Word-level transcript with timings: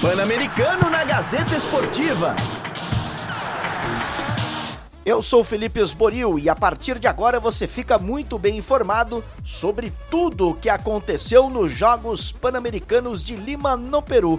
Pan-Americano 0.00 0.90
na 0.90 1.04
Gazeta 1.04 1.56
Esportiva. 1.56 2.36
Eu 5.06 5.22
sou 5.22 5.42
Felipe 5.42 5.80
Esboril 5.80 6.38
e 6.38 6.50
a 6.50 6.54
partir 6.54 6.98
de 6.98 7.06
agora 7.06 7.40
você 7.40 7.66
fica 7.66 7.96
muito 7.96 8.38
bem 8.38 8.58
informado 8.58 9.24
sobre 9.42 9.90
tudo 10.10 10.50
o 10.50 10.54
que 10.54 10.68
aconteceu 10.68 11.48
nos 11.48 11.72
Jogos 11.72 12.30
Pan-Americanos 12.30 13.24
de 13.24 13.36
Lima, 13.36 13.74
no 13.74 14.02
Peru. 14.02 14.38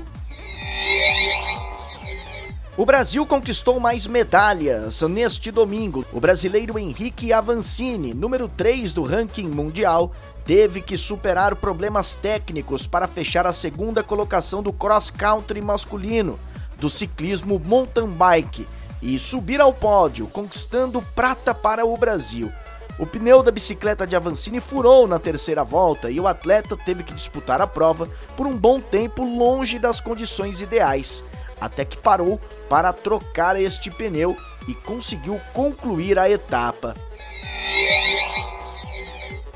O 2.77 2.85
Brasil 2.85 3.25
conquistou 3.25 3.79
mais 3.79 4.05
medalhas 4.05 5.01
neste 5.01 5.49
domingo. 5.49 6.05
O 6.13 6.19
brasileiro 6.19 6.77
Henrique 6.77 7.33
Avancini, 7.33 8.13
número 8.13 8.47
3 8.47 8.93
do 8.93 9.01
ranking 9.01 9.47
mundial, 9.47 10.11
teve 10.45 10.79
que 10.83 10.95
superar 10.95 11.55
problemas 11.55 12.13
técnicos 12.13 12.85
para 12.85 13.07
fechar 13.07 13.47
a 13.47 13.51
segunda 13.51 14.03
colocação 14.03 14.61
do 14.61 14.71
cross 14.71 15.09
country 15.09 15.59
masculino, 15.59 16.37
do 16.77 16.87
ciclismo 16.87 17.57
mountain 17.57 18.05
bike 18.05 18.67
e 19.01 19.17
subir 19.17 19.59
ao 19.59 19.73
pódio, 19.73 20.27
conquistando 20.27 21.01
prata 21.15 21.55
para 21.55 21.83
o 21.83 21.97
Brasil. 21.97 22.51
O 22.99 23.07
pneu 23.07 23.41
da 23.41 23.49
bicicleta 23.49 24.05
de 24.05 24.15
Avancini 24.15 24.59
furou 24.59 25.07
na 25.07 25.17
terceira 25.17 25.63
volta 25.63 26.11
e 26.11 26.19
o 26.19 26.27
atleta 26.27 26.77
teve 26.77 27.01
que 27.01 27.13
disputar 27.15 27.59
a 27.59 27.65
prova 27.65 28.07
por 28.35 28.45
um 28.45 28.55
bom 28.55 28.79
tempo 28.79 29.23
longe 29.23 29.79
das 29.79 29.99
condições 29.99 30.61
ideais 30.61 31.23
até 31.59 31.83
que 31.85 31.97
parou 31.97 32.39
para 32.69 32.93
trocar 32.93 33.59
este 33.59 33.89
pneu 33.89 34.35
e 34.67 34.73
conseguiu 34.73 35.39
concluir 35.53 36.19
a 36.19 36.29
etapa. 36.29 36.95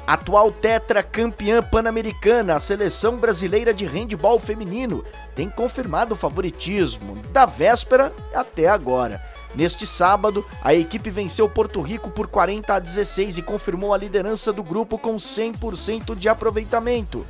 Atual 0.06 0.52
tetra 0.52 1.02
campeã 1.04 1.62
pan-americana, 1.62 2.56
a 2.56 2.60
seleção 2.60 3.18
brasileira 3.18 3.74
de 3.74 3.86
handebol 3.86 4.40
feminino 4.40 5.06
tem 5.34 5.50
confirmado 5.50 6.16
o 6.16 6.18
favoritismo 6.18 7.16
da 7.32 7.46
véspera 7.46 8.12
até 8.34 8.68
agora. 8.68 9.24
Neste 9.56 9.86
sábado, 9.88 10.46
a 10.62 10.74
equipe 10.74 11.10
venceu 11.10 11.48
Porto 11.48 11.82
Rico 11.82 12.10
por 12.10 12.28
40 12.28 12.74
a 12.74 12.80
16 12.80 13.38
e 13.38 13.42
confirmou 13.42 13.94
a 13.94 13.98
liderança 13.98 14.52
do 14.52 14.64
grupo 14.64 14.98
com 14.98 15.16
100% 15.16 16.16
de 16.16 16.28
aproveitamento. 16.28 17.26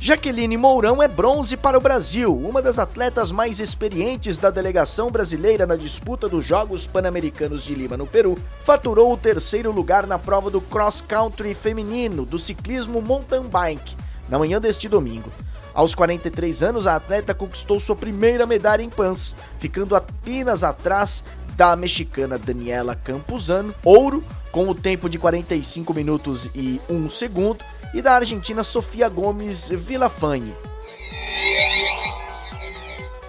Jaqueline 0.00 0.56
Mourão 0.56 1.02
é 1.02 1.08
bronze 1.08 1.56
para 1.56 1.76
o 1.76 1.80
Brasil, 1.80 2.32
uma 2.32 2.62
das 2.62 2.78
atletas 2.78 3.32
mais 3.32 3.58
experientes 3.58 4.38
da 4.38 4.48
delegação 4.48 5.10
brasileira 5.10 5.66
na 5.66 5.74
disputa 5.74 6.28
dos 6.28 6.44
Jogos 6.44 6.86
Pan-Americanos 6.86 7.64
de 7.64 7.74
Lima, 7.74 7.96
no 7.96 8.06
Peru. 8.06 8.38
Faturou 8.64 9.12
o 9.12 9.16
terceiro 9.16 9.72
lugar 9.72 10.06
na 10.06 10.16
prova 10.16 10.50
do 10.50 10.60
cross 10.60 11.00
country 11.00 11.52
feminino 11.52 12.24
do 12.24 12.38
ciclismo 12.38 13.02
mountain 13.02 13.48
bike 13.48 13.96
na 14.28 14.38
manhã 14.38 14.60
deste 14.60 14.88
domingo. 14.88 15.32
Aos 15.74 15.96
43 15.96 16.62
anos, 16.62 16.86
a 16.86 16.94
atleta 16.94 17.34
conquistou 17.34 17.80
sua 17.80 17.96
primeira 17.96 18.46
medalha 18.46 18.82
em 18.82 18.88
Pans, 18.88 19.34
ficando 19.58 19.96
apenas 19.96 20.62
atrás 20.62 21.24
da 21.56 21.74
mexicana 21.74 22.38
Daniela 22.38 22.94
Campuzano, 22.94 23.74
ouro, 23.84 24.22
com 24.52 24.68
o 24.68 24.74
tempo 24.76 25.10
de 25.10 25.18
45 25.18 25.92
minutos 25.92 26.48
e 26.54 26.80
1 26.88 27.10
segundo, 27.10 27.64
e 27.92 28.02
da 28.02 28.14
Argentina 28.14 28.62
Sofia 28.62 29.08
Gomes 29.08 29.68
Villafañe. 29.70 30.54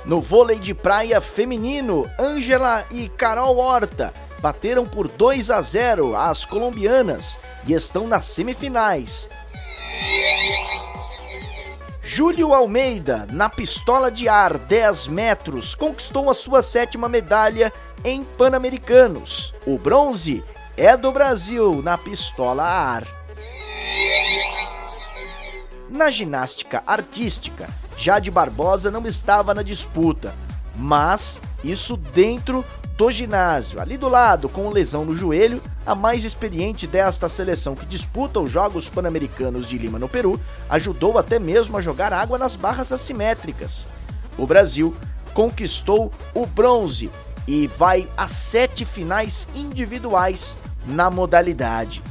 No 0.05 0.21
vôlei 0.21 0.57
de 0.57 0.73
praia 0.73 1.21
feminino, 1.21 2.09
Ângela 2.19 2.85
e 2.89 3.09
Carol 3.09 3.57
Horta 3.57 4.13
bateram 4.41 4.85
por 4.85 5.07
2 5.07 5.51
a 5.51 5.61
0 5.61 6.15
as 6.15 6.45
colombianas 6.45 7.37
e 7.67 7.73
estão 7.73 8.07
nas 8.07 8.25
semifinais. 8.25 9.29
Júlio 12.01 12.55
Almeida, 12.55 13.27
na 13.31 13.49
pistola 13.49 14.09
de 14.09 14.27
ar 14.27 14.57
10 14.57 15.07
metros, 15.09 15.75
conquistou 15.75 16.29
a 16.29 16.33
sua 16.33 16.63
sétima 16.63 17.07
medalha 17.07 17.71
em 18.03 18.23
Pan-Americanos. 18.23 19.53
O 19.67 19.77
bronze 19.77 20.43
é 20.75 20.97
do 20.97 21.11
Brasil 21.11 21.83
na 21.83 21.99
pistola 21.99 22.63
a 22.63 22.95
ar. 22.95 23.18
Na 25.89 26.11
ginástica 26.11 26.83
artística, 26.85 27.67
Jade 27.97 28.29
Barbosa 28.29 28.91
não 28.91 29.07
estava 29.07 29.55
na 29.55 29.63
disputa, 29.63 30.35
mas 30.75 31.41
isso 31.63 31.97
dentro 31.97 32.63
do 32.95 33.09
ginásio, 33.09 33.81
ali 33.81 33.97
do 33.97 34.07
lado, 34.07 34.47
com 34.47 34.69
lesão 34.69 35.03
no 35.03 35.17
joelho, 35.17 35.59
a 35.85 35.95
mais 35.95 36.25
experiente 36.25 36.85
desta 36.85 37.27
seleção 37.27 37.75
que 37.75 37.87
disputa 37.87 38.39
os 38.39 38.51
Jogos 38.51 38.87
Pan-Americanos 38.87 39.67
de 39.67 39.79
Lima 39.79 39.97
no 39.97 40.07
Peru, 40.07 40.39
ajudou 40.69 41.17
até 41.17 41.39
mesmo 41.39 41.75
a 41.75 41.81
jogar 41.81 42.13
água 42.13 42.37
nas 42.37 42.55
barras 42.55 42.91
assimétricas. 42.91 43.87
O 44.37 44.45
Brasil 44.45 44.95
conquistou 45.33 46.11
o 46.35 46.45
bronze 46.45 47.09
e 47.47 47.65
vai 47.65 48.07
a 48.15 48.27
sete 48.27 48.85
finais 48.85 49.47
individuais 49.55 50.55
na 50.85 51.09
modalidade. 51.09 52.03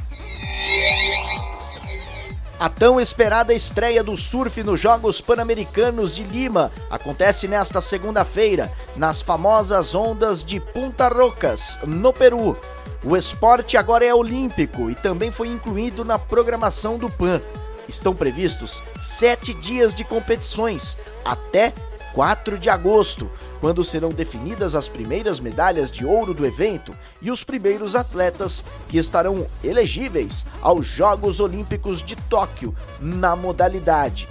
A 2.59 2.67
tão 2.67 2.99
esperada 2.99 3.53
estreia 3.53 4.03
do 4.03 4.17
surf 4.17 4.61
nos 4.63 4.81
Jogos 4.81 5.21
Pan-Americanos 5.21 6.13
de 6.13 6.23
Lima 6.23 6.69
acontece 6.89 7.47
nesta 7.47 7.79
segunda-feira, 7.79 8.69
nas 8.97 9.21
famosas 9.21 9.95
ondas 9.95 10.43
de 10.43 10.59
Punta 10.59 11.07
Rocas, 11.07 11.79
no 11.87 12.11
Peru. 12.11 12.57
O 13.01 13.15
esporte 13.15 13.77
agora 13.77 14.03
é 14.03 14.13
olímpico 14.13 14.91
e 14.91 14.95
também 14.95 15.31
foi 15.31 15.47
incluído 15.47 16.03
na 16.03 16.19
programação 16.19 16.97
do 16.97 17.09
PAN. 17.09 17.41
Estão 17.87 18.13
previstos 18.13 18.83
sete 18.99 19.53
dias 19.53 19.93
de 19.93 20.03
competições, 20.03 20.97
até 21.23 21.71
4 22.13 22.57
de 22.57 22.69
agosto, 22.69 23.31
quando 23.59 23.83
serão 23.83 24.09
definidas 24.09 24.75
as 24.75 24.87
primeiras 24.87 25.39
medalhas 25.39 25.91
de 25.91 26.05
ouro 26.05 26.33
do 26.33 26.45
evento 26.45 26.95
e 27.21 27.29
os 27.29 27.43
primeiros 27.43 27.95
atletas 27.95 28.63
que 28.87 28.97
estarão 28.97 29.45
elegíveis 29.63 30.45
aos 30.61 30.85
Jogos 30.85 31.39
Olímpicos 31.39 32.01
de 32.01 32.15
Tóquio 32.15 32.75
na 32.99 33.35
modalidade. 33.35 34.27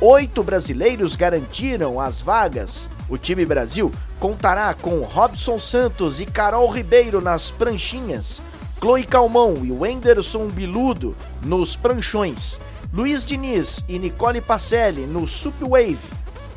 Oito 0.00 0.44
brasileiros 0.44 1.16
garantiram 1.16 2.00
as 2.00 2.20
vagas. 2.20 2.88
O 3.08 3.18
time 3.18 3.44
Brasil 3.44 3.90
contará 4.20 4.72
com 4.74 5.00
Robson 5.00 5.58
Santos 5.58 6.20
e 6.20 6.26
Carol 6.26 6.70
Ribeiro 6.70 7.20
nas 7.20 7.50
pranchinhas, 7.50 8.40
Chloe 8.80 9.04
Calmon 9.04 9.64
e 9.64 9.72
Wenderson 9.72 10.46
Biludo 10.46 11.16
nos 11.44 11.74
pranchões, 11.74 12.60
Luiz 12.92 13.24
Diniz 13.24 13.84
e 13.88 13.98
Nicole 13.98 14.40
Pacelli 14.40 15.04
no 15.04 15.26
Supwave 15.26 15.98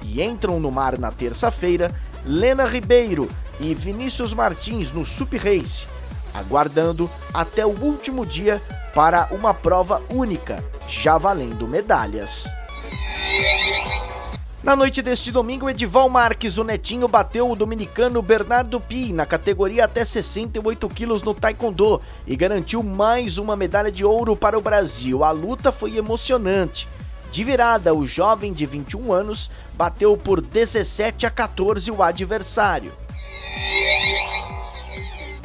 e 0.03 0.21
entram 0.21 0.59
no 0.59 0.71
mar 0.71 0.97
na 0.97 1.11
terça-feira 1.11 1.91
Lena 2.25 2.65
Ribeiro 2.65 3.27
e 3.59 3.73
Vinícius 3.73 4.33
Martins 4.33 4.91
no 4.91 5.03
Sup 5.03 5.33
Race, 5.37 5.87
aguardando 6.33 7.09
até 7.33 7.65
o 7.65 7.69
último 7.69 8.25
dia 8.25 8.61
para 8.93 9.27
uma 9.31 9.53
prova 9.53 10.01
única, 10.09 10.63
já 10.87 11.17
valendo 11.17 11.67
medalhas. 11.67 12.47
Na 14.63 14.75
noite 14.75 15.01
deste 15.01 15.31
domingo, 15.31 15.67
Edival 15.67 16.07
Marques, 16.07 16.59
o 16.59 16.63
netinho, 16.63 17.07
bateu 17.07 17.49
o 17.49 17.55
dominicano 17.55 18.21
Bernardo 18.21 18.79
Pi 18.79 19.11
na 19.11 19.25
categoria 19.25 19.85
até 19.85 20.05
68 20.05 20.87
quilos 20.89 21.23
no 21.23 21.33
Taekwondo 21.33 21.99
e 22.27 22.35
garantiu 22.35 22.83
mais 22.83 23.39
uma 23.39 23.55
medalha 23.55 23.91
de 23.91 24.05
ouro 24.05 24.35
para 24.35 24.59
o 24.59 24.61
Brasil. 24.61 25.23
A 25.23 25.31
luta 25.31 25.71
foi 25.71 25.97
emocionante. 25.97 26.87
De 27.31 27.45
virada, 27.45 27.93
o 27.93 28.05
jovem 28.05 28.51
de 28.51 28.65
21 28.65 29.13
anos 29.13 29.49
bateu 29.73 30.17
por 30.17 30.41
17 30.41 31.25
a 31.25 31.29
14 31.31 31.89
o 31.89 32.03
adversário. 32.03 32.91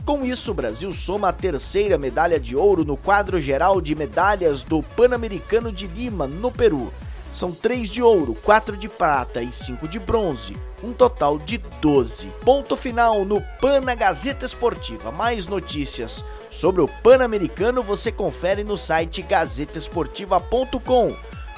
Com 0.05 0.25
isso, 0.25 0.51
o 0.51 0.55
Brasil 0.55 0.93
soma 0.93 1.29
a 1.29 1.33
terceira 1.33 1.97
medalha 1.97 2.41
de 2.41 2.57
ouro 2.57 2.85
no 2.85 2.97
quadro 2.97 3.41
geral 3.41 3.81
de 3.81 3.95
medalhas 3.95 4.65
do 4.65 4.83
Pan-Americano 4.83 5.71
de 5.71 5.87
Lima, 5.87 6.27
no 6.27 6.51
Peru. 6.51 6.93
São 7.33 7.53
três 7.53 7.89
de 7.89 8.03
ouro, 8.03 8.34
quatro 8.34 8.77
de 8.77 8.89
prata 8.89 9.43
e 9.43 9.53
cinco 9.53 9.87
de 9.87 9.99
bronze, 9.99 10.57
um 10.83 10.93
total 10.93 11.39
de 11.39 11.59
12. 11.59 12.28
Ponto 12.45 12.77
final 12.77 13.25
no 13.25 13.41
Pan 13.60 13.81
na 13.81 13.95
Gazeta 13.95 14.47
Esportiva. 14.47 15.13
Mais 15.13 15.47
notícias 15.47 16.25
sobre 16.51 16.81
o 16.81 16.89
Pan-Americano 16.89 17.83
você 17.83 18.10
confere 18.10 18.65
no 18.65 18.77
site 18.77 19.22
gazetesportiva.com 19.22 21.15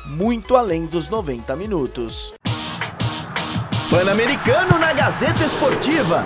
muito 0.09 0.57
além 0.57 0.87
dos 0.87 1.09
90 1.09 1.55
minutos. 1.57 2.33
Pan-Americano 3.91 4.79
na 4.79 4.93
Gazeta 4.93 5.45
Esportiva. 5.45 6.25